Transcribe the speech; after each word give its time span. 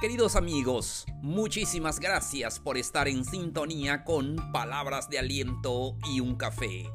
Queridos 0.00 0.34
amigos, 0.34 1.04
muchísimas 1.20 2.00
gracias 2.00 2.58
por 2.58 2.78
estar 2.78 3.06
en 3.06 3.22
sintonía 3.22 4.02
con 4.02 4.34
Palabras 4.50 5.10
de 5.10 5.18
Aliento 5.18 5.98
y 6.10 6.20
un 6.20 6.36
Café. 6.36 6.88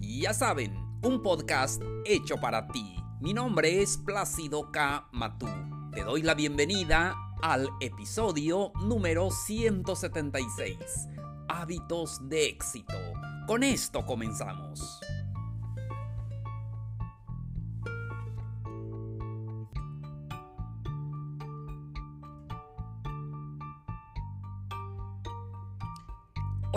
Ya 0.00 0.34
saben, 0.34 0.74
un 1.04 1.22
podcast 1.22 1.80
hecho 2.04 2.38
para 2.38 2.66
ti. 2.66 2.96
Mi 3.20 3.32
nombre 3.32 3.80
es 3.80 3.96
Plácido 3.98 4.72
K. 4.72 5.06
Matú. 5.12 5.46
Te 5.94 6.02
doy 6.02 6.22
la 6.22 6.34
bienvenida 6.34 7.14
al 7.42 7.70
episodio 7.80 8.72
número 8.80 9.30
176, 9.30 10.76
Hábitos 11.48 12.28
de 12.28 12.46
éxito. 12.46 12.96
Con 13.46 13.62
esto 13.62 14.04
comenzamos. 14.04 15.00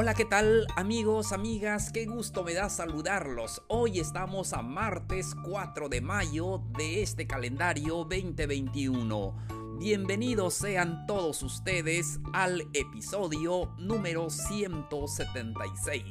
Hola, 0.01 0.13
¿qué 0.13 0.23
tal 0.23 0.65
amigos, 0.77 1.33
amigas? 1.33 1.91
Qué 1.91 2.05
gusto 2.05 2.45
me 2.45 2.53
da 2.53 2.69
saludarlos. 2.69 3.63
Hoy 3.67 3.99
estamos 3.99 4.53
a 4.53 4.61
martes 4.61 5.35
4 5.43 5.89
de 5.89 5.99
mayo 5.99 6.63
de 6.77 7.01
este 7.01 7.27
calendario 7.27 8.05
2021. 8.05 9.35
Bienvenidos 9.77 10.53
sean 10.53 11.05
todos 11.05 11.43
ustedes 11.43 12.21
al 12.31 12.61
episodio 12.71 13.75
número 13.77 14.29
176. 14.29 16.05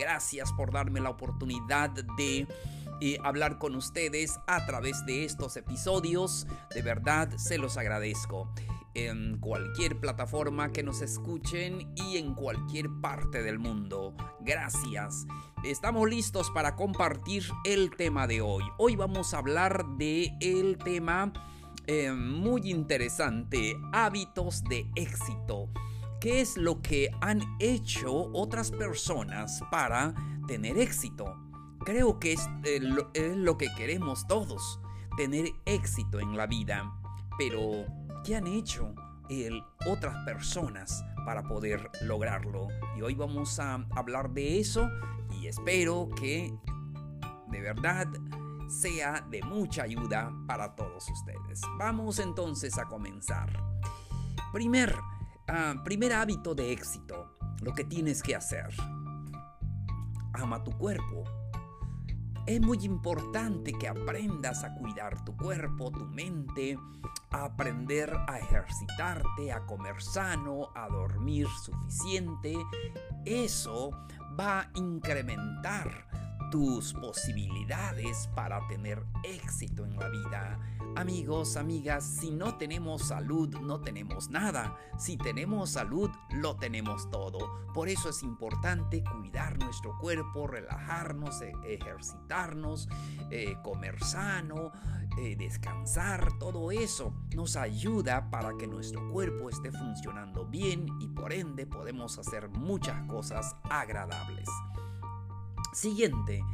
Gracias 0.00 0.52
por 0.54 0.72
darme 0.72 0.98
la 0.98 1.10
oportunidad 1.10 1.90
de 1.90 2.48
eh, 3.00 3.18
hablar 3.22 3.60
con 3.60 3.76
ustedes 3.76 4.40
a 4.48 4.66
través 4.66 5.06
de 5.06 5.24
estos 5.24 5.56
episodios. 5.56 6.48
De 6.74 6.82
verdad 6.82 7.30
se 7.36 7.56
los 7.56 7.76
agradezco 7.76 8.52
en 8.94 9.38
cualquier 9.38 9.98
plataforma 9.98 10.72
que 10.72 10.82
nos 10.82 11.02
escuchen 11.02 11.92
y 11.96 12.16
en 12.16 12.34
cualquier 12.34 12.88
parte 13.00 13.42
del 13.42 13.58
mundo. 13.58 14.14
Gracias. 14.40 15.26
Estamos 15.64 16.08
listos 16.08 16.50
para 16.50 16.76
compartir 16.76 17.44
el 17.64 17.90
tema 17.90 18.26
de 18.26 18.40
hoy. 18.40 18.64
Hoy 18.78 18.96
vamos 18.96 19.32
a 19.32 19.38
hablar 19.38 19.84
de 19.96 20.32
el 20.40 20.78
tema 20.78 21.32
eh, 21.86 22.12
muy 22.12 22.70
interesante, 22.70 23.76
hábitos 23.92 24.62
de 24.64 24.90
éxito. 24.94 25.68
¿Qué 26.20 26.40
es 26.40 26.56
lo 26.56 26.80
que 26.80 27.10
han 27.20 27.40
hecho 27.58 28.30
otras 28.32 28.70
personas 28.70 29.60
para 29.70 30.14
tener 30.46 30.78
éxito? 30.78 31.36
Creo 31.84 32.20
que 32.20 32.34
es, 32.34 32.48
eh, 32.64 32.80
es 33.14 33.36
lo 33.36 33.58
que 33.58 33.66
queremos 33.76 34.26
todos, 34.28 34.78
tener 35.16 35.46
éxito 35.64 36.20
en 36.20 36.36
la 36.36 36.46
vida. 36.46 36.92
Pero 37.38 37.86
qué 38.22 38.36
han 38.36 38.46
hecho 38.46 38.94
otras 39.86 40.14
personas 40.24 41.04
para 41.24 41.42
poder 41.42 41.90
lograrlo. 42.02 42.68
Y 42.96 43.02
hoy 43.02 43.14
vamos 43.14 43.58
a 43.58 43.74
hablar 43.90 44.30
de 44.30 44.60
eso 44.60 44.90
y 45.40 45.46
espero 45.46 46.10
que 46.16 46.54
de 47.48 47.60
verdad 47.60 48.06
sea 48.68 49.20
de 49.30 49.42
mucha 49.42 49.84
ayuda 49.84 50.32
para 50.46 50.74
todos 50.74 51.08
ustedes. 51.08 51.60
Vamos 51.78 52.18
entonces 52.18 52.78
a 52.78 52.84
comenzar. 52.84 53.50
Primer, 54.52 54.94
ah, 55.48 55.74
primer 55.84 56.12
hábito 56.12 56.54
de 56.54 56.72
éxito, 56.72 57.36
lo 57.62 57.72
que 57.72 57.84
tienes 57.84 58.22
que 58.22 58.34
hacer. 58.36 58.68
Ama 60.34 60.62
tu 60.64 60.72
cuerpo 60.72 61.24
es 62.46 62.60
muy 62.60 62.78
importante 62.84 63.72
que 63.72 63.88
aprendas 63.88 64.64
a 64.64 64.74
cuidar 64.74 65.24
tu 65.24 65.36
cuerpo, 65.36 65.90
tu 65.92 66.04
mente, 66.06 66.78
a 67.30 67.44
aprender 67.44 68.12
a 68.28 68.38
ejercitarte, 68.38 69.52
a 69.52 69.64
comer 69.66 70.02
sano, 70.02 70.70
a 70.74 70.88
dormir 70.88 71.46
suficiente. 71.64 72.56
Eso 73.24 73.90
va 74.38 74.60
a 74.60 74.70
incrementar 74.74 76.21
tus 76.52 76.92
posibilidades 76.92 78.28
para 78.34 78.60
tener 78.68 79.02
éxito 79.24 79.86
en 79.86 79.96
la 79.96 80.10
vida. 80.10 80.60
Amigos, 80.96 81.56
amigas, 81.56 82.04
si 82.04 82.30
no 82.30 82.58
tenemos 82.58 83.08
salud, 83.08 83.56
no 83.62 83.80
tenemos 83.80 84.28
nada. 84.28 84.76
Si 84.98 85.16
tenemos 85.16 85.70
salud, 85.70 86.10
lo 86.30 86.56
tenemos 86.56 87.10
todo. 87.10 87.38
Por 87.72 87.88
eso 87.88 88.10
es 88.10 88.22
importante 88.22 89.02
cuidar 89.02 89.58
nuestro 89.58 89.96
cuerpo, 89.98 90.46
relajarnos, 90.46 91.40
e-, 91.40 91.54
ejercitarnos, 91.64 92.86
eh, 93.30 93.56
comer 93.64 93.98
sano, 94.04 94.72
eh, 95.18 95.34
descansar. 95.36 96.38
Todo 96.38 96.70
eso 96.70 97.14
nos 97.34 97.56
ayuda 97.56 98.30
para 98.30 98.58
que 98.58 98.66
nuestro 98.66 99.10
cuerpo 99.10 99.48
esté 99.48 99.72
funcionando 99.72 100.44
bien 100.44 100.86
y 101.00 101.08
por 101.08 101.32
ende 101.32 101.66
podemos 101.66 102.18
hacer 102.18 102.50
muchas 102.50 103.02
cosas 103.08 103.56
agradables. 103.70 104.50
Siguiente, 105.72 106.44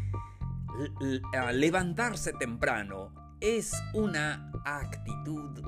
levantarse 1.52 2.32
temprano 2.34 3.12
es 3.40 3.72
una 3.94 4.50
actitud 4.64 5.60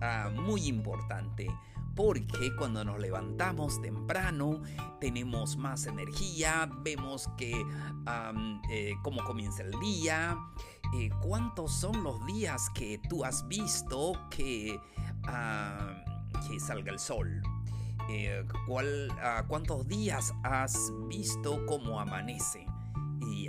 ah, 0.00 0.30
muy 0.34 0.66
importante 0.66 1.48
porque 1.94 2.54
cuando 2.56 2.84
nos 2.84 2.98
levantamos 2.98 3.80
temprano 3.82 4.62
tenemos 5.00 5.56
más 5.56 5.86
energía, 5.86 6.70
vemos 6.82 7.28
que 7.36 7.64
eh, 8.70 8.92
cómo 9.02 9.22
comienza 9.24 9.62
el 9.62 9.78
día, 9.80 10.38
eh, 10.94 11.10
cuántos 11.20 11.72
son 11.72 12.02
los 12.02 12.24
días 12.26 12.70
que 12.70 12.98
tú 13.08 13.24
has 13.24 13.46
visto 13.48 14.12
que, 14.30 14.80
que 16.48 16.60
salga 16.60 16.92
el 16.92 16.98
sol. 16.98 17.42
Eh, 18.08 18.44
ah, 19.20 19.44
¿Cuántos 19.46 19.86
días 19.86 20.32
has 20.42 20.92
visto 21.08 21.64
cómo 21.66 22.00
amanece? 22.00 22.66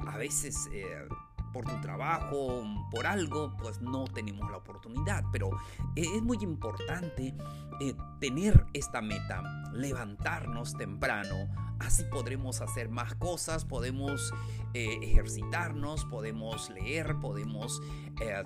A 0.07 0.17
veces 0.17 0.69
eh, 0.73 1.07
por 1.51 1.65
tu 1.65 1.79
trabajo, 1.81 2.63
por 2.89 3.05
algo, 3.05 3.55
pues 3.61 3.79
no 3.79 4.05
tenemos 4.05 4.49
la 4.49 4.57
oportunidad. 4.57 5.23
Pero 5.31 5.51
es 5.95 6.21
muy 6.21 6.37
importante 6.41 7.35
eh, 7.79 7.95
tener 8.19 8.65
esta 8.73 9.01
meta, 9.01 9.43
levantarnos 9.71 10.75
temprano. 10.75 11.35
Así 11.79 12.03
podremos 12.05 12.61
hacer 12.61 12.89
más 12.89 13.13
cosas, 13.15 13.65
podemos 13.65 14.33
eh, 14.73 14.99
ejercitarnos, 15.01 16.05
podemos 16.05 16.69
leer, 16.69 17.17
podemos 17.19 17.81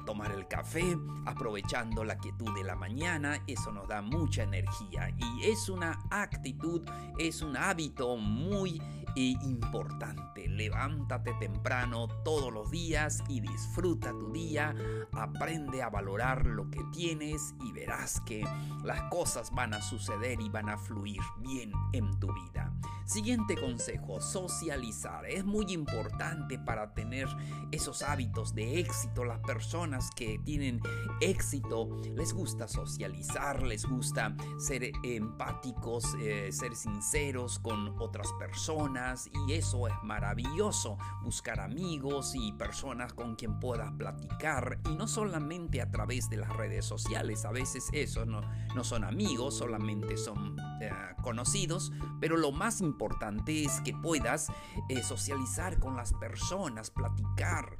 tomar 0.05 0.31
el 0.31 0.47
café, 0.47 0.97
aprovechando 1.27 2.03
la 2.03 2.17
quietud 2.17 2.51
de 2.55 2.63
la 2.63 2.75
mañana. 2.75 3.43
Eso 3.45 3.71
nos 3.71 3.87
da 3.87 4.01
mucha 4.01 4.43
energía 4.43 5.13
y 5.17 5.43
es 5.45 5.69
una 5.69 5.99
actitud, 6.09 6.81
es 7.19 7.41
un 7.41 7.55
hábito 7.55 8.17
muy 8.17 8.81
importante. 9.17 10.47
Levántate 10.47 11.33
temprano 11.39 12.07
todos 12.23 12.53
los 12.53 12.69
días 12.69 13.23
y 13.27 13.41
disfruta 13.41 14.11
tu 14.11 14.31
día. 14.31 14.75
Aprende 15.11 15.81
a 15.81 15.89
valorar 15.89 16.45
lo 16.45 16.69
que 16.69 16.83
tienes 16.91 17.55
y 17.65 17.71
verás 17.71 18.21
que 18.21 18.45
las 18.83 19.01
cosas 19.09 19.51
van 19.51 19.73
a 19.73 19.81
suceder 19.81 20.39
y 20.39 20.49
van 20.49 20.69
a 20.69 20.77
fluir 20.77 21.21
bien 21.39 21.71
en 21.93 22.19
tu 22.19 22.31
vida. 22.33 22.71
Siguiente 23.05 23.55
consejo, 23.55 24.19
socializar. 24.19 25.25
Es 25.25 25.45
muy 25.45 25.65
importante 25.69 26.59
para 26.59 26.93
tener 26.93 27.27
esos 27.71 28.01
hábitos 28.01 28.53
de 28.53 28.81
éxito. 28.81 29.23
Las 29.23 29.39
personas 29.39 30.09
que 30.11 30.39
tienen 30.43 30.81
éxito 31.21 31.89
les 32.15 32.33
gusta 32.33 32.67
socializar, 32.67 33.63
les 33.63 33.85
gusta 33.85 34.35
ser 34.59 34.91
empáticos, 35.03 36.03
eh, 36.19 36.51
ser 36.51 36.75
sinceros 36.75 37.59
con 37.59 37.95
otras 37.99 38.27
personas 38.33 39.06
y 39.47 39.53
eso 39.53 39.87
es 39.87 39.93
maravilloso, 40.03 40.97
buscar 41.23 41.59
amigos 41.61 42.33
y 42.35 42.51
personas 42.53 43.13
con 43.13 43.35
quien 43.35 43.59
puedas 43.59 43.91
platicar 43.93 44.79
y 44.89 44.95
no 44.95 45.07
solamente 45.07 45.81
a 45.81 45.89
través 45.89 46.29
de 46.29 46.37
las 46.37 46.49
redes 46.55 46.85
sociales, 46.85 47.45
a 47.45 47.51
veces 47.51 47.89
eso 47.93 48.25
no, 48.25 48.41
no 48.75 48.83
son 48.83 49.03
amigos, 49.03 49.57
solamente 49.57 50.17
son 50.17 50.57
eh, 50.81 50.91
conocidos, 51.23 51.91
pero 52.19 52.35
lo 52.35 52.51
más 52.51 52.81
importante 52.81 53.63
es 53.63 53.79
que 53.81 53.93
puedas 53.93 54.49
eh, 54.89 55.01
socializar 55.01 55.79
con 55.79 55.95
las 55.95 56.13
personas, 56.13 56.91
platicar 56.91 57.77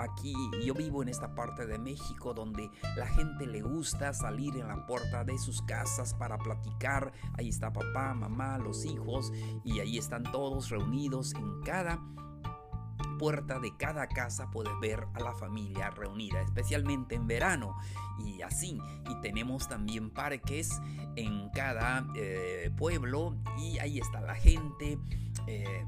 aquí 0.00 0.34
yo 0.64 0.74
vivo 0.74 1.02
en 1.02 1.08
esta 1.08 1.34
parte 1.34 1.66
de 1.66 1.78
México 1.78 2.34
donde 2.34 2.70
la 2.96 3.06
gente 3.06 3.46
le 3.46 3.62
gusta 3.62 4.12
salir 4.12 4.56
en 4.56 4.68
la 4.68 4.86
puerta 4.86 5.24
de 5.24 5.38
sus 5.38 5.62
casas 5.62 6.14
para 6.14 6.38
platicar. 6.38 7.12
Ahí 7.34 7.48
está 7.48 7.72
papá, 7.72 8.14
mamá, 8.14 8.58
los 8.58 8.84
hijos 8.84 9.32
y 9.64 9.80
ahí 9.80 9.98
están 9.98 10.24
todos 10.24 10.70
reunidos 10.70 11.34
en 11.34 11.60
cada 11.62 12.00
puerta 13.20 13.58
de 13.58 13.76
cada 13.76 14.06
casa 14.06 14.50
puedes 14.50 14.72
ver 14.80 15.06
a 15.12 15.20
la 15.20 15.34
familia 15.34 15.90
reunida, 15.90 16.40
especialmente 16.40 17.16
en 17.16 17.26
verano. 17.26 17.76
Y 18.18 18.40
así, 18.40 18.78
y 19.10 19.20
tenemos 19.20 19.68
también 19.68 20.08
parques 20.08 20.80
en 21.16 21.50
cada 21.50 22.06
eh, 22.16 22.70
pueblo 22.78 23.36
y 23.58 23.78
ahí 23.78 23.98
está 23.98 24.22
la 24.22 24.34
gente 24.34 24.98
eh, 25.46 25.84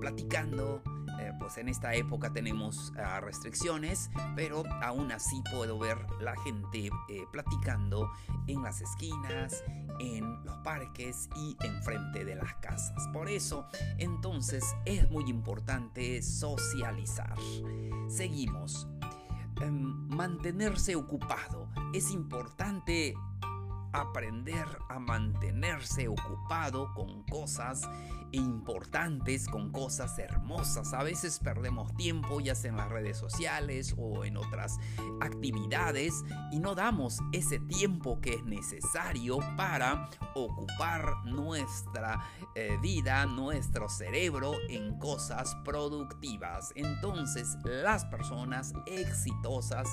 platicando, 0.00 0.82
eh, 1.20 1.32
pues 1.38 1.58
en 1.58 1.68
esta 1.68 1.94
época 1.94 2.32
tenemos 2.32 2.92
ah, 2.96 3.20
restricciones, 3.20 4.10
pero 4.36 4.64
aún 4.82 5.12
así 5.12 5.42
puedo 5.50 5.78
ver 5.78 5.98
la 6.20 6.36
gente 6.42 6.90
eh, 7.08 7.24
platicando 7.32 8.10
en 8.46 8.62
las 8.62 8.80
esquinas, 8.80 9.64
en 10.00 10.44
los 10.44 10.56
parques 10.58 11.28
y 11.36 11.56
enfrente 11.64 12.24
de 12.24 12.36
las 12.36 12.54
casas. 12.56 13.08
Por 13.12 13.28
eso, 13.28 13.66
entonces, 13.98 14.64
es 14.84 15.10
muy 15.10 15.28
importante 15.28 16.22
socializar. 16.22 17.36
Seguimos. 18.08 18.86
Em, 19.60 20.08
mantenerse 20.08 20.96
ocupado. 20.96 21.68
Es 21.92 22.10
importante 22.10 23.14
aprender 23.94 24.66
a 24.88 24.98
mantenerse 24.98 26.08
ocupado 26.08 26.92
con 26.94 27.22
cosas 27.24 27.88
importantes, 28.32 29.46
con 29.46 29.70
cosas 29.70 30.18
hermosas. 30.18 30.92
A 30.92 31.02
veces 31.04 31.38
perdemos 31.38 31.94
tiempo 31.94 32.40
ya 32.40 32.54
sea 32.54 32.70
en 32.70 32.76
las 32.76 32.88
redes 32.88 33.16
sociales 33.16 33.94
o 33.96 34.24
en 34.24 34.36
otras 34.36 34.78
actividades 35.20 36.12
y 36.50 36.58
no 36.58 36.74
damos 36.74 37.20
ese 37.32 37.60
tiempo 37.60 38.20
que 38.20 38.34
es 38.34 38.44
necesario 38.44 39.38
para 39.56 40.10
ocupar 40.34 41.24
nuestra 41.24 42.20
eh, 42.56 42.76
vida, 42.82 43.24
nuestro 43.26 43.88
cerebro 43.88 44.54
en 44.68 44.98
cosas 44.98 45.54
productivas. 45.64 46.72
Entonces 46.74 47.56
las 47.64 48.04
personas 48.06 48.72
exitosas 48.86 49.88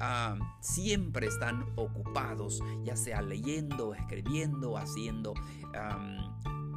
Ah, 0.00 0.34
siempre 0.60 1.26
están 1.26 1.66
ocupados, 1.76 2.62
ya 2.82 2.96
sea 2.96 3.20
leyendo, 3.20 3.94
escribiendo, 3.94 4.78
haciendo 4.78 5.34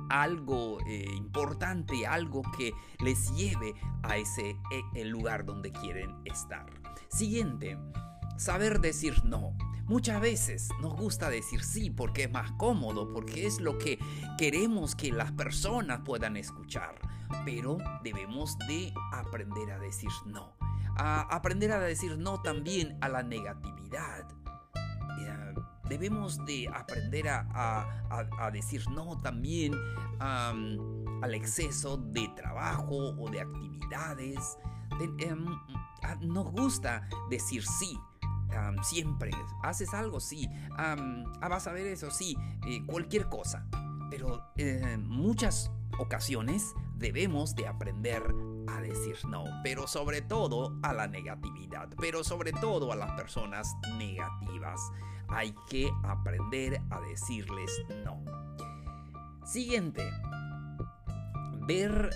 algo 0.10 0.78
eh, 0.86 1.06
importante, 1.16 2.06
algo 2.06 2.44
que 2.58 2.74
les 3.00 3.34
lleve 3.34 3.74
a 4.04 4.18
ese 4.18 4.50
e, 4.72 4.84
el 5.02 5.10
lugar 5.10 5.46
donde 5.46 5.72
quieren 5.72 6.14
estar. 6.26 6.66
Siguiente, 7.10 7.78
saber 8.38 8.82
decir 8.82 9.24
no. 9.24 9.56
Muchas 9.86 10.20
veces 10.20 10.70
nos 10.82 10.94
gusta 10.96 11.30
decir 11.30 11.64
sí 11.64 11.90
porque 11.90 12.24
es 12.24 12.32
más 12.32 12.52
cómodo, 12.54 13.12
porque 13.14 13.48
es 13.48 13.62
lo 13.62 13.78
que 13.78 14.00
queremos 14.38 14.96
que 14.96 15.12
las 15.12 15.32
personas 15.32 16.02
puedan 16.06 16.36
escuchar, 16.36 17.00
pero 17.46 17.78
debemos 18.04 18.58
de 18.68 18.94
aprender 19.14 19.72
a 19.72 19.80
decir 19.80 20.12
no 20.26 20.63
a 20.96 21.22
aprender 21.22 21.72
a 21.72 21.80
decir 21.80 22.18
no 22.18 22.42
también 22.42 22.98
a 23.02 23.10
la 23.10 23.24
negatividad. 23.24 24.28
Eh, 25.20 25.54
debemos 25.90 26.44
de 26.46 26.68
aprender 26.74 27.28
a, 27.30 28.50
decir 28.52 28.88
no 28.90 29.18
también 29.22 29.74
al 30.20 31.34
exceso 31.34 31.98
de 31.98 32.28
trabajo 32.36 33.16
o 33.18 33.30
de 33.30 33.42
actividades. 33.42 34.58
Em, 35.20 35.46
nos 36.22 36.52
gusta 36.52 37.08
decir 37.30 37.64
sí. 37.66 38.00
siempre 38.84 39.32
haces 39.64 39.94
algo, 39.94 40.20
sí. 40.20 40.48
ah, 40.78 40.96
vas 41.42 41.68
a 41.68 41.72
ver 41.72 41.88
eso, 41.88 42.12
sí. 42.12 42.38
Eh, 42.68 42.84
cualquier 42.86 43.28
cosa. 43.30 43.66
Pero 44.10 44.52
en 44.58 45.08
muchas 45.08 45.72
ocasiones 45.98 46.74
debemos 46.96 47.56
de 47.56 47.68
aprender 47.68 48.24
a 48.68 48.82
decir 48.82 49.18
no, 49.28 49.44
pero 49.64 49.88
sobre 49.88 50.22
todo 50.22 50.78
a 50.84 50.94
la 50.94 51.08
negatividad, 51.08 51.90
pero 52.00 52.24
sobre 52.24 52.52
todo 52.52 52.92
a 52.92 52.96
las 52.96 53.12
personas 53.12 53.76
negativas. 53.98 54.80
Hay 55.30 55.56
que 55.70 55.92
aprender 56.04 56.82
a 56.90 57.00
decirles 57.02 57.72
no. 58.04 58.24
Siguiente, 59.46 60.10
ver 61.68 62.10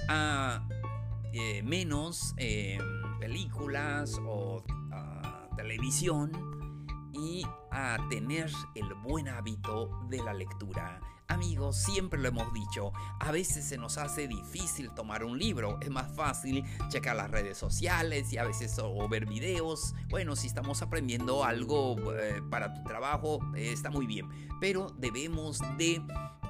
eh, 1.33 1.61
menos 1.63 2.33
eh, 2.37 2.79
películas 3.19 4.19
o 4.25 4.63
ah, 4.91 5.49
televisión 5.55 6.31
y 7.13 7.45
a 7.71 7.97
tener 8.09 8.51
el 8.75 8.93
buen 8.95 9.27
hábito 9.27 9.89
de 10.09 10.23
la 10.23 10.33
lectura 10.33 11.01
Amigos, 11.29 11.75
siempre 11.75 12.19
lo 12.19 12.29
hemos 12.29 12.53
dicho, 12.53 12.93
a 13.19 13.31
veces 13.31 13.65
se 13.65 13.77
nos 13.77 13.97
hace 13.97 14.29
difícil 14.29 14.91
tomar 14.91 15.25
un 15.25 15.37
libro, 15.37 15.77
es 15.81 15.89
más 15.89 16.09
fácil 16.15 16.63
checar 16.87 17.17
las 17.17 17.29
redes 17.29 17.57
sociales 17.57 18.31
y 18.31 18.37
a 18.37 18.45
veces 18.45 18.77
ver 19.09 19.25
videos. 19.25 19.93
Bueno, 20.07 20.37
si 20.37 20.47
estamos 20.47 20.81
aprendiendo 20.81 21.43
algo 21.43 21.97
eh, 22.13 22.41
para 22.49 22.73
tu 22.73 22.81
trabajo, 22.83 23.39
eh, 23.55 23.73
está 23.73 23.89
muy 23.89 24.07
bien, 24.07 24.29
pero 24.61 24.95
debemos 24.97 25.59
de 25.77 26.01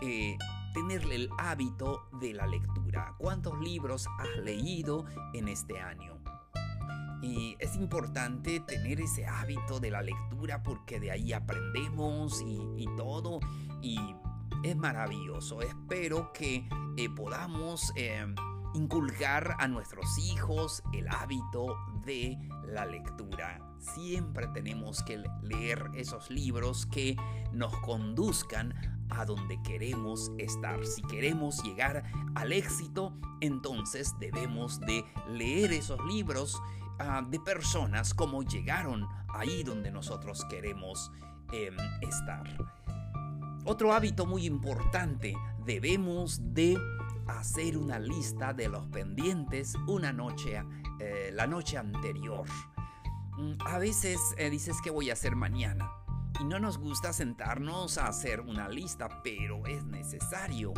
eh, 0.01 0.38
tenerle 0.75 1.15
el 1.15 1.29
hábito 1.39 2.07
de 2.21 2.35
la 2.35 2.45
lectura. 2.45 3.15
¿Cuántos 3.18 3.59
libros 3.59 4.06
has 4.19 4.44
leído 4.44 5.06
en 5.33 5.47
este 5.47 5.79
año? 5.79 6.21
Y 7.24 7.56
es 7.57 7.75
importante 7.75 8.59
tener 8.59 9.01
ese 9.01 9.25
hábito 9.25 9.79
de 9.79 9.89
la 9.89 10.03
lectura 10.03 10.62
porque 10.62 11.00
de 11.00 11.09
ahí 11.09 11.33
aprendemos 11.33 12.44
y, 12.44 12.59
y 12.77 12.85
todo. 12.95 13.39
Y 13.81 13.97
es 14.63 14.75
maravilloso. 14.75 15.62
Espero 15.62 16.31
que 16.33 16.68
eh, 16.98 17.09
podamos 17.09 17.92
eh, 17.95 18.25
inculcar 18.74 19.56
a 19.59 19.68
nuestros 19.68 20.18
hijos 20.19 20.83
el 20.94 21.07
hábito 21.07 21.77
de 22.06 22.38
la 22.65 22.86
lectura. 22.86 23.59
Siempre 23.80 24.48
tenemos 24.54 25.04
que 25.04 25.24
leer 25.42 25.89
esos 25.95 26.30
libros 26.30 26.86
que 26.86 27.15
nos 27.51 27.75
conduzcan 27.80 28.74
a 29.09 29.25
donde 29.25 29.62
queremos 29.62 30.31
estar. 30.38 30.86
Si 30.86 31.01
queremos 31.03 31.63
llegar 31.63 32.03
al 32.36 32.51
éxito, 32.51 33.13
entonces 33.42 34.13
debemos 34.19 34.80
de 34.81 35.06
leer 35.30 35.71
esos 35.71 36.03
libros 36.06 36.62
ah, 37.00 37.24
de 37.27 37.39
personas 37.39 38.13
como 38.13 38.44
llegaron 38.44 39.07
ahí 39.30 39.63
donde 39.63 39.92
nosotros 39.92 40.45
queremos 40.50 41.12
em, 41.51 41.75
estar. 42.01 42.45
Otro 43.69 43.92
hábito 43.92 44.25
muy 44.25 44.46
importante, 44.46 45.36
debemos 45.66 46.54
de 46.54 46.78
hacer 47.28 47.78
una 47.78 48.00
lista 48.00 48.54
de 48.54 48.69
los 48.69 48.88
pendientes 48.88 49.74
una 49.88 50.14
noche, 50.14 50.64
eh, 51.02 51.31
la 51.34 51.48
noche 51.48 51.78
anterior. 51.78 52.48
Mm, 53.38 53.56
a 53.66 53.78
veces 53.78 54.22
eh, 54.38 54.50
dices 54.50 54.78
que 54.81 54.90
voy 54.90 55.10
a 55.10 55.14
hacer 55.14 55.36
mañana 55.36 55.92
y 56.40 56.46
no 56.46 56.60
nos 56.60 56.78
gusta 56.78 57.12
sentarnos 57.12 57.98
a 57.98 58.08
hacer 58.08 58.40
una 58.40 58.69
lista, 58.69 59.22
pero 59.22 59.66
es 59.66 59.84
necesario. 59.84 60.72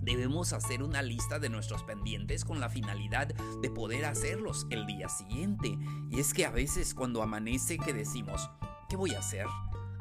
Debemos 0.00 0.52
hacer 0.52 0.84
una 0.84 1.02
lista 1.02 1.40
de 1.40 1.48
nuestros 1.48 1.82
pendientes 1.82 2.44
con 2.44 2.60
la 2.60 2.68
finalidad 2.68 3.34
de 3.62 3.68
poder 3.68 4.04
hacerlos 4.04 4.68
el 4.70 4.86
día 4.86 5.08
siguiente. 5.08 5.76
Y 6.08 6.20
es 6.20 6.34
que 6.34 6.46
a 6.46 6.50
veces 6.52 6.94
cuando 6.94 7.20
amanece 7.20 7.78
que 7.78 7.92
decimos, 7.92 8.48
¿qué 8.88 8.94
voy 8.94 9.14
a 9.14 9.18
hacer? 9.18 9.46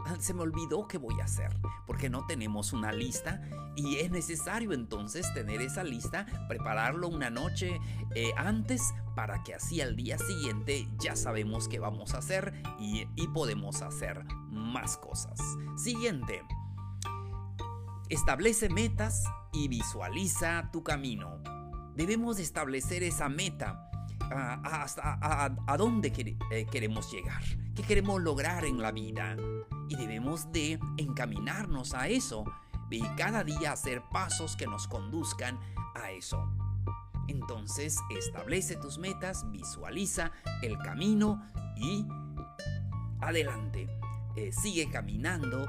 Se 0.20 0.34
me 0.34 0.42
olvidó 0.42 0.88
qué 0.88 0.98
voy 0.98 1.20
a 1.22 1.26
hacer, 1.26 1.56
porque 1.86 2.10
no 2.10 2.26
tenemos 2.26 2.74
una 2.74 2.92
lista 2.92 3.42
y 3.76 3.98
es 3.98 4.12
necesario 4.12 4.74
entonces 4.74 5.32
tener 5.34 5.62
esa 5.62 5.84
lista, 5.84 6.26
prepararlo 6.48 7.08
una 7.08 7.30
noche 7.30 7.80
eh, 8.16 8.32
antes 8.38 8.94
para 9.16 9.44
que 9.44 9.54
así 9.54 9.82
al 9.82 9.96
día 9.96 10.18
siguiente 10.18 10.88
ya 10.98 11.16
sabemos 11.16 11.68
qué 11.68 11.80
vamos 11.80 12.14
a 12.14 12.20
hacer 12.20 12.54
y, 12.80 13.08
y 13.16 13.28
podemos 13.28 13.82
hacer 13.82 14.26
más 14.50 14.98
cosas. 14.98 15.40
Siguiente. 15.76 16.42
Establece 18.10 18.70
metas 18.70 19.24
y 19.54 19.68
visualiza 19.68 20.70
tu 20.72 20.84
camino. 20.84 21.42
Debemos 21.96 22.40
establecer 22.40 23.04
esa 23.04 23.30
meta 23.30 23.89
hasta 24.32 25.20
a, 25.22 25.78
dónde 25.78 26.14
eh, 26.52 26.66
queremos 26.72 27.12
llegar, 27.12 27.44
qué 27.76 27.84
queremos 27.84 28.22
lograr 28.22 28.66
en 28.66 28.82
la 28.82 28.92
vida. 28.92 29.36
Y 29.88 29.96
debemos 29.96 30.52
de 30.52 30.80
encaminarnos 30.98 31.94
a 31.94 32.08
eso 32.08 32.46
y 32.92 33.02
cada 33.16 33.44
día 33.44 33.72
hacer 33.72 34.04
pasos 34.12 34.56
que 34.56 34.68
nos 34.68 34.88
conduzcan 34.88 35.60
a 35.96 36.12
eso. 36.12 36.48
Entonces 37.28 37.98
establece 38.10 38.76
tus 38.76 38.98
metas, 38.98 39.50
visualiza 39.52 40.32
el 40.62 40.78
camino 40.80 41.44
y 41.76 42.06
adelante. 43.22 43.88
Eh, 44.36 44.52
sigue 44.52 44.90
caminando 44.90 45.68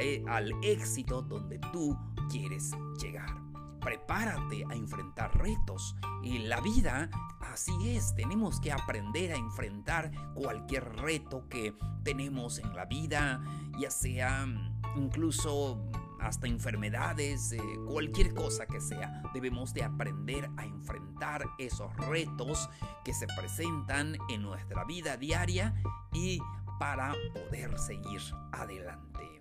e, 0.00 0.24
al 0.28 0.52
éxito 0.62 1.22
donde 1.22 1.58
tú 1.72 1.96
quieres 2.30 2.70
llegar. 3.00 3.44
Prepárate 3.84 4.64
a 4.68 4.74
enfrentar 4.74 5.36
retos. 5.36 5.94
Y 6.22 6.38
la 6.38 6.60
vida 6.60 7.10
Así 7.52 7.90
es, 7.90 8.14
tenemos 8.14 8.58
que 8.58 8.72
aprender 8.72 9.32
a 9.32 9.36
enfrentar 9.36 10.10
cualquier 10.34 10.96
reto 10.96 11.46
que 11.48 11.74
tenemos 12.02 12.58
en 12.58 12.74
la 12.74 12.86
vida, 12.86 13.40
ya 13.78 13.90
sea 13.90 14.46
mm, 14.46 14.82
incluso 14.96 15.80
hasta 16.20 16.46
enfermedades, 16.46 17.52
eh, 17.52 17.60
cualquier 17.86 18.34
cosa 18.34 18.66
que 18.66 18.80
sea. 18.80 19.22
Debemos 19.34 19.74
de 19.74 19.84
aprender 19.84 20.50
a 20.56 20.64
enfrentar 20.64 21.44
esos 21.58 21.94
retos 21.96 22.68
que 23.04 23.12
se 23.12 23.26
presentan 23.26 24.16
en 24.30 24.42
nuestra 24.42 24.84
vida 24.84 25.16
diaria 25.16 25.74
y 26.12 26.40
para 26.80 27.14
poder 27.34 27.78
seguir 27.78 28.20
adelante. 28.52 29.40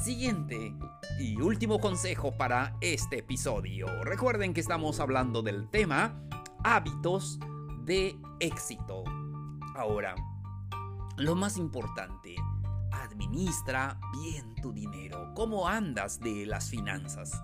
Siguiente 0.00 0.74
y 1.18 1.36
último 1.42 1.78
consejo 1.78 2.32
para 2.32 2.74
este 2.80 3.18
episodio. 3.18 3.86
Recuerden 4.02 4.54
que 4.54 4.60
estamos 4.62 4.98
hablando 4.98 5.42
del 5.42 5.68
tema 5.68 6.18
hábitos 6.64 7.38
de 7.84 8.16
éxito. 8.40 9.04
Ahora, 9.76 10.14
lo 11.18 11.34
más 11.34 11.58
importante, 11.58 12.34
administra 12.92 14.00
bien 14.22 14.54
tu 14.62 14.72
dinero. 14.72 15.34
¿Cómo 15.34 15.68
andas 15.68 16.18
de 16.18 16.46
las 16.46 16.70
finanzas? 16.70 17.38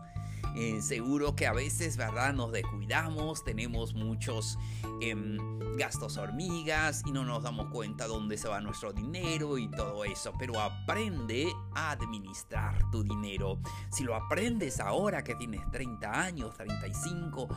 Eh, 0.56 0.80
seguro 0.80 1.36
que 1.36 1.46
a 1.46 1.52
veces, 1.52 1.98
¿verdad? 1.98 2.32
Nos 2.32 2.50
descuidamos, 2.50 3.44
tenemos 3.44 3.92
muchos 3.92 4.58
em, 5.02 5.36
gastos 5.76 6.16
hormigas 6.16 7.02
y 7.04 7.12
no 7.12 7.26
nos 7.26 7.42
damos 7.42 7.70
cuenta 7.70 8.06
dónde 8.06 8.38
se 8.38 8.48
va 8.48 8.60
nuestro 8.62 8.94
dinero 8.94 9.58
y 9.58 9.70
todo 9.70 10.04
eso. 10.06 10.32
Pero 10.38 10.58
aprende 10.58 11.52
a 11.74 11.90
administrar 11.90 12.90
tu 12.90 13.02
dinero. 13.02 13.60
Si 13.90 14.02
lo 14.02 14.14
aprendes 14.14 14.80
ahora 14.80 15.22
que 15.22 15.34
tienes 15.34 15.60
30 15.70 16.10
años, 16.10 16.54
35 16.56 17.48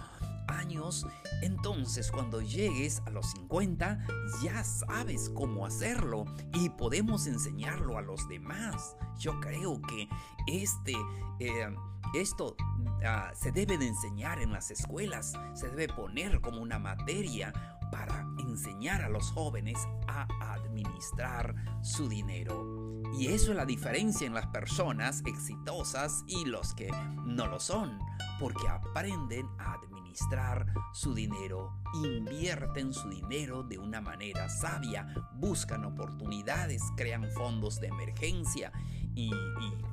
años, 0.49 1.05
entonces 1.41 2.11
cuando 2.11 2.41
llegues 2.41 3.01
a 3.05 3.09
los 3.09 3.31
50 3.31 3.99
ya 4.43 4.63
sabes 4.63 5.29
cómo 5.33 5.65
hacerlo 5.65 6.25
y 6.53 6.69
podemos 6.69 7.27
enseñarlo 7.27 7.97
a 7.97 8.01
los 8.01 8.27
demás. 8.27 8.95
Yo 9.17 9.39
creo 9.39 9.81
que 9.81 10.07
este, 10.47 10.93
eh, 11.39 11.73
esto 12.13 12.55
Ah, 13.03 13.31
se 13.33 13.51
debe 13.51 13.77
de 13.77 13.87
enseñar 13.87 14.41
en 14.41 14.51
las 14.51 14.71
escuelas, 14.71 15.33
se 15.53 15.69
debe 15.69 15.87
poner 15.87 16.41
como 16.41 16.61
una 16.61 16.79
materia 16.79 17.53
para 17.91 18.27
enseñar 18.39 19.01
a 19.01 19.09
los 19.09 19.31
jóvenes 19.31 19.77
a 20.07 20.27
administrar 20.53 21.55
su 21.81 22.09
dinero. 22.09 23.01
Y 23.17 23.27
eso 23.27 23.51
es 23.51 23.57
la 23.57 23.65
diferencia 23.65 24.27
en 24.27 24.33
las 24.33 24.47
personas 24.47 25.23
exitosas 25.25 26.23
y 26.27 26.45
los 26.45 26.73
que 26.73 26.91
no 27.25 27.47
lo 27.47 27.59
son, 27.59 27.97
porque 28.39 28.67
aprenden 28.67 29.47
a 29.57 29.73
administrar 29.73 29.88
su 30.93 31.13
dinero, 31.13 31.81
invierten 31.93 32.93
su 32.93 33.09
dinero 33.09 33.63
de 33.63 33.77
una 33.77 34.01
manera 34.01 34.49
sabia, 34.49 35.13
buscan 35.33 35.85
oportunidades, 35.85 36.81
crean 36.95 37.29
fondos 37.31 37.79
de 37.79 37.87
emergencia 37.87 38.71
y, 39.15 39.31
y 39.33 39.89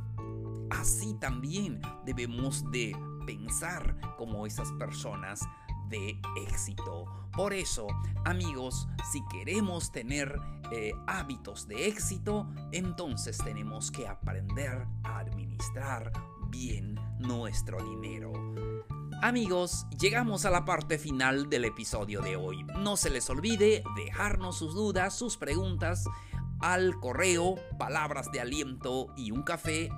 Así 0.70 1.14
también 1.14 1.80
debemos 2.04 2.68
de 2.70 2.96
pensar 3.24 3.96
como 4.16 4.46
esas 4.46 4.72
personas 4.72 5.40
de 5.88 6.20
éxito. 6.48 7.06
Por 7.32 7.52
eso, 7.52 7.86
amigos, 8.24 8.88
si 9.12 9.24
queremos 9.26 9.92
tener 9.92 10.40
eh, 10.72 10.92
hábitos 11.06 11.68
de 11.68 11.86
éxito, 11.86 12.48
entonces 12.72 13.38
tenemos 13.38 13.90
que 13.90 14.08
aprender 14.08 14.86
a 15.04 15.20
administrar 15.20 16.12
bien 16.48 16.98
nuestro 17.18 17.78
dinero. 17.82 18.32
Amigos, 19.22 19.86
llegamos 19.98 20.44
a 20.44 20.50
la 20.50 20.64
parte 20.66 20.98
final 20.98 21.48
del 21.48 21.64
episodio 21.64 22.20
de 22.20 22.36
hoy. 22.36 22.64
No 22.78 22.96
se 22.96 23.08
les 23.08 23.28
olvide 23.30 23.82
dejarnos 23.96 24.58
sus 24.58 24.74
dudas, 24.74 25.16
sus 25.16 25.38
preguntas 25.38 26.04
al 26.60 26.94
correo 27.00 27.56
palabras 27.78 28.30
de 28.30 28.40
aliento 28.40 29.08
y 29.16 29.30
un 29.30 29.42
café. 29.42 29.88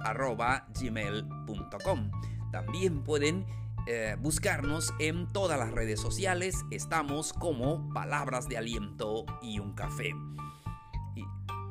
También 2.52 3.02
pueden 3.02 3.44
eh, 3.88 4.16
buscarnos 4.20 4.94
en 5.00 5.26
todas 5.32 5.58
las 5.58 5.72
redes 5.72 6.00
sociales. 6.00 6.54
Estamos 6.70 7.32
como 7.32 7.92
palabras 7.92 8.48
de 8.48 8.56
aliento 8.56 9.26
y 9.42 9.58
un 9.58 9.72
café. 9.74 10.14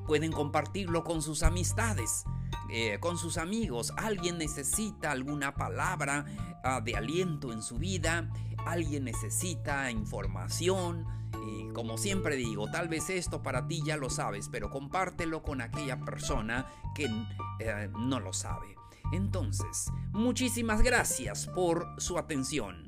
Pueden 0.05 0.33
compartirlo 0.33 1.03
con 1.05 1.21
sus 1.21 1.43
amistades. 1.43 2.25
Eh, 2.69 2.97
con 3.00 3.17
sus 3.17 3.38
amigos, 3.38 3.93
alguien 3.97 4.38
necesita 4.38 5.12
alguna 5.12 5.55
palabra 5.55 6.25
ah, 6.63 6.81
de 6.81 6.95
aliento 6.95 7.53
en 7.53 7.62
su 7.62 7.77
vida, 7.77 8.29
alguien 8.65 9.05
necesita 9.05 9.89
información, 9.89 11.05
y 11.47 11.69
como 11.69 11.97
siempre 11.97 12.36
digo, 12.36 12.69
tal 12.69 12.89
vez 12.89 13.09
esto 13.09 13.41
para 13.41 13.67
ti 13.67 13.81
ya 13.86 13.95
lo 13.95 14.09
sabes, 14.09 14.50
pero 14.50 14.69
compártelo 14.69 15.43
con 15.43 15.62
aquella 15.62 16.00
persona 16.00 16.65
que 16.93 17.05
eh, 17.59 17.89
no 17.97 18.19
lo 18.19 18.33
sabe. 18.33 18.75
Entonces, 19.13 19.89
muchísimas 20.12 20.81
gracias 20.81 21.47
por 21.47 21.88
su 21.97 22.17
atención. 22.17 22.87